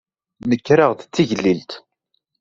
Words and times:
Nekreɣ-d 0.49 0.99
d 1.03 1.09
tigellilt. 1.13 1.71